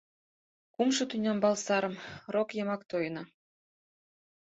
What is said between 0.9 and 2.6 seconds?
тӱнямбал сарым рок